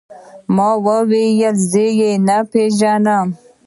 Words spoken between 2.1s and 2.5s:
نه